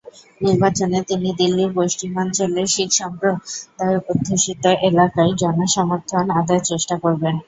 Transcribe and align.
নির্বাচনে 0.41 0.99
তিনি 1.09 1.29
দিল্লির 1.39 1.71
পশ্চিমাঞ্চলে 1.75 2.61
শিখ 2.73 2.89
সম্প্রদায় 2.99 3.97
অধ্যুষিত 4.05 4.63
এলাকায় 4.89 5.31
জনসমর্থন 5.41 6.25
আদায়ের 6.39 6.67
চেষ্টা 6.69 6.95
করবেন। 7.03 7.35